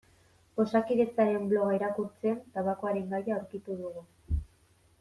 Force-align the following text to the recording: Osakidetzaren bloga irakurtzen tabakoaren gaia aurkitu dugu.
Osakidetzaren 0.61 1.45
bloga 1.51 1.75
irakurtzen 1.79 2.41
tabakoaren 2.57 3.09
gaia 3.15 3.39
aurkitu 3.39 3.77
dugu. 3.85 4.05